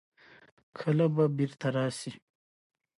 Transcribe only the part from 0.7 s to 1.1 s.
کله